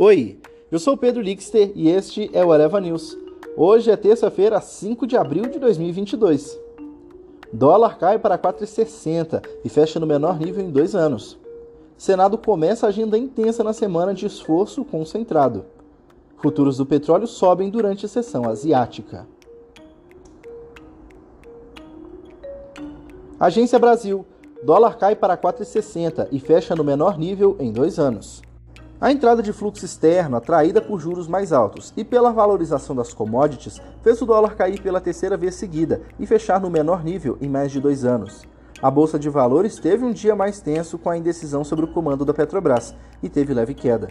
Oi, 0.00 0.38
eu 0.70 0.78
sou 0.78 0.96
Pedro 0.96 1.20
Lixter 1.20 1.72
e 1.74 1.88
este 1.88 2.30
é 2.32 2.44
o 2.44 2.52
Areva 2.52 2.80
News. 2.80 3.18
Hoje 3.56 3.90
é 3.90 3.96
terça-feira, 3.96 4.60
5 4.60 5.04
de 5.08 5.16
abril 5.16 5.48
de 5.48 5.58
2022. 5.58 6.56
Dólar 7.52 7.98
cai 7.98 8.16
para 8.16 8.38
4,60 8.38 9.42
e 9.64 9.68
fecha 9.68 9.98
no 9.98 10.06
menor 10.06 10.38
nível 10.38 10.64
em 10.64 10.70
dois 10.70 10.94
anos. 10.94 11.36
Senado 11.96 12.38
começa 12.38 12.86
a 12.86 12.90
agenda 12.90 13.18
intensa 13.18 13.64
na 13.64 13.72
semana 13.72 14.14
de 14.14 14.24
esforço 14.24 14.84
concentrado. 14.84 15.64
Futuros 16.36 16.76
do 16.76 16.86
petróleo 16.86 17.26
sobem 17.26 17.68
durante 17.68 18.06
a 18.06 18.08
sessão 18.08 18.48
asiática. 18.48 19.26
Agência 23.40 23.80
Brasil. 23.80 24.24
Dólar 24.62 24.96
cai 24.96 25.16
para 25.16 25.36
4,60 25.36 26.28
e 26.30 26.38
fecha 26.38 26.76
no 26.76 26.84
menor 26.84 27.18
nível 27.18 27.56
em 27.58 27.72
dois 27.72 27.98
anos. 27.98 28.46
A 29.00 29.12
entrada 29.12 29.40
de 29.40 29.52
fluxo 29.52 29.84
externo, 29.84 30.36
atraída 30.36 30.82
por 30.82 30.98
juros 30.98 31.28
mais 31.28 31.52
altos 31.52 31.94
e 31.96 32.04
pela 32.04 32.32
valorização 32.32 32.96
das 32.96 33.14
commodities, 33.14 33.80
fez 34.02 34.20
o 34.20 34.26
dólar 34.26 34.56
cair 34.56 34.82
pela 34.82 35.00
terceira 35.00 35.36
vez 35.36 35.54
seguida 35.54 36.02
e 36.18 36.26
fechar 36.26 36.60
no 36.60 36.68
menor 36.68 37.04
nível 37.04 37.38
em 37.40 37.48
mais 37.48 37.70
de 37.70 37.80
dois 37.80 38.04
anos. 38.04 38.42
A 38.82 38.90
Bolsa 38.90 39.16
de 39.16 39.30
Valores 39.30 39.78
teve 39.78 40.04
um 40.04 40.12
dia 40.12 40.34
mais 40.34 40.60
tenso 40.60 40.98
com 40.98 41.10
a 41.10 41.16
indecisão 41.16 41.62
sobre 41.62 41.84
o 41.84 41.92
comando 41.92 42.24
da 42.24 42.34
Petrobras 42.34 42.92
e 43.22 43.28
teve 43.28 43.54
leve 43.54 43.72
queda. 43.72 44.08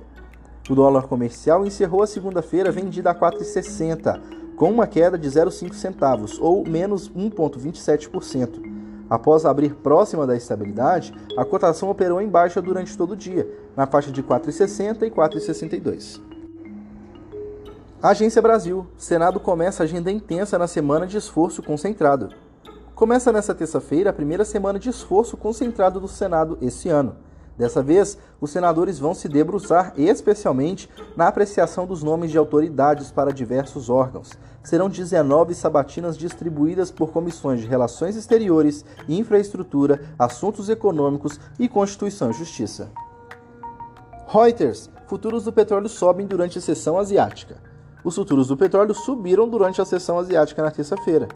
O 0.70 0.76
dólar 0.76 1.04
comercial 1.08 1.66
encerrou 1.66 2.02
a 2.02 2.08
segunda-feira 2.08 2.72
vendida 2.72 3.12
a 3.12 3.16
4,60, 3.16 4.22
com 4.56 4.72
uma 4.72 4.88
queda 4.88 5.18
de 5.18 5.28
0,5 5.28 5.74
centavos, 5.74 6.40
ou 6.40 6.66
menos 6.66 7.10
1,27%. 7.10 8.77
Após 9.10 9.46
abrir 9.46 9.74
próxima 9.76 10.28
da 10.28 10.36
estabilidade, 10.36 11.14
a 11.38 11.46
cotação 11.46 11.90
operou 11.90 12.22
em 12.22 12.28
baixa 12.28 12.62
durante 12.62 12.98
todo 12.98 13.12
o 13.12 13.16
dia, 13.16 13.48
na 13.76 13.88
faixa 13.88 14.12
de 14.12 14.22
4,60 14.22 15.04
e 15.04 15.12
4,62. 15.12 16.22
Agência 18.04 18.42
Brasil. 18.42 18.86
Senado 18.98 19.40
começa 19.40 19.84
agenda 19.84 20.12
intensa 20.12 20.58
na 20.58 20.68
semana 20.68 21.08
de 21.08 21.18
esforço 21.18 21.64
concentrado. 21.64 22.30
Começa 22.94 23.32
nesta 23.32 23.56
terça-feira 23.56 24.10
a 24.10 24.14
primeira 24.14 24.44
semana 24.44 24.78
de 24.78 24.90
esforço 24.90 25.38
concentrado 25.38 26.00
do 26.00 26.08
Senado 26.08 26.58
esse 26.62 26.90
ano. 26.90 27.16
Dessa 27.58 27.82
vez, 27.82 28.18
os 28.40 28.52
senadores 28.52 29.00
vão 29.00 29.16
se 29.16 29.28
debruçar 29.28 29.94
especialmente 29.98 30.88
na 31.16 31.28
apreciação 31.28 31.88
dos 31.88 32.04
nomes 32.04 32.30
de 32.30 32.38
autoridades 32.38 33.12
para 33.12 33.34
diversos 33.34 33.90
órgãos. 33.90 34.38
Serão 34.64 34.88
19 34.90 35.56
sabatinas 35.56 36.18
distribuídas 36.18 36.92
por 36.92 37.12
comissões 37.12 37.62
de 37.62 37.68
Relações 37.68 38.16
Exteriores, 38.16 38.86
Infraestrutura, 39.10 40.02
Assuntos 40.20 40.70
Econômicos 40.70 41.40
e 41.58 41.68
Constituição 41.68 42.30
e 42.30 42.34
Justiça. 42.34 42.92
Reuters: 44.28 44.90
Futuros 45.08 45.46
do 45.46 45.54
petróleo 45.54 45.90
sobem 45.90 46.28
durante 46.28 46.60
a 46.60 46.62
sessão 46.62 47.00
asiática. 47.00 47.56
Os 48.04 48.16
futuros 48.16 48.50
do 48.50 48.58
petróleo 48.58 48.94
subiram 48.94 49.50
durante 49.50 49.82
a 49.82 49.86
sessão 49.86 50.20
asiática 50.20 50.62
na 50.62 50.70
terça-feira. 50.70 51.28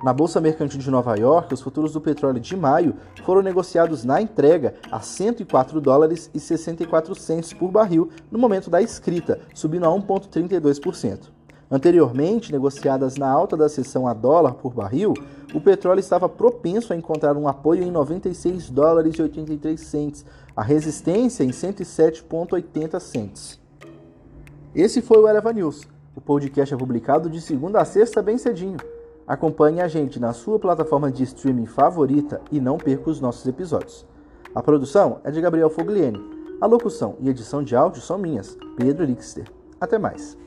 Na 0.00 0.12
Bolsa 0.12 0.40
Mercantil 0.40 0.78
de 0.78 0.90
Nova 0.92 1.16
York, 1.16 1.52
os 1.52 1.60
futuros 1.60 1.92
do 1.92 2.00
petróleo 2.00 2.38
de 2.38 2.56
maio 2.56 2.94
foram 3.24 3.42
negociados 3.42 4.04
na 4.04 4.22
entrega 4.22 4.74
a 4.92 5.00
104 5.00 5.80
dólares 5.80 6.30
e 6.32 6.38
64 6.38 7.16
centos 7.16 7.52
por 7.52 7.72
barril 7.72 8.08
no 8.30 8.38
momento 8.38 8.70
da 8.70 8.80
escrita, 8.80 9.40
subindo 9.52 9.86
a 9.86 9.88
1,32%. 9.88 11.30
Anteriormente, 11.68 12.52
negociadas 12.52 13.16
na 13.16 13.28
alta 13.28 13.56
da 13.56 13.68
sessão 13.68 14.06
a 14.06 14.14
dólar 14.14 14.54
por 14.54 14.72
barril, 14.72 15.14
o 15.52 15.60
petróleo 15.60 15.98
estava 15.98 16.28
propenso 16.28 16.92
a 16.92 16.96
encontrar 16.96 17.36
um 17.36 17.48
apoio 17.48 17.82
em 17.82 17.90
96 17.90 18.70
dólares 18.70 19.16
e 19.16 19.22
83 19.22 19.80
centes, 19.80 20.24
a 20.54 20.62
resistência 20.62 21.42
em 21.42 21.50
107,80 21.50 23.00
centes. 23.00 23.60
Esse 24.72 25.02
foi 25.02 25.18
o 25.18 25.28
Eleva 25.28 25.52
News. 25.52 25.82
O 26.14 26.20
podcast 26.20 26.72
é 26.72 26.76
publicado 26.76 27.28
de 27.28 27.40
segunda 27.40 27.80
a 27.80 27.84
sexta 27.84 28.22
bem 28.22 28.38
cedinho. 28.38 28.78
Acompanhe 29.28 29.82
a 29.82 29.88
gente 29.88 30.18
na 30.18 30.32
sua 30.32 30.58
plataforma 30.58 31.12
de 31.12 31.22
streaming 31.22 31.66
favorita 31.66 32.40
e 32.50 32.58
não 32.58 32.78
perca 32.78 33.10
os 33.10 33.20
nossos 33.20 33.46
episódios. 33.46 34.06
A 34.54 34.62
produção 34.62 35.20
é 35.22 35.30
de 35.30 35.38
Gabriel 35.38 35.68
Fogliene. 35.68 36.18
A 36.62 36.66
locução 36.66 37.14
e 37.20 37.28
edição 37.28 37.62
de 37.62 37.76
áudio 37.76 38.00
são 38.00 38.16
minhas, 38.16 38.56
Pedro 38.74 39.04
Lixter. 39.04 39.44
Até 39.78 39.98
mais. 39.98 40.38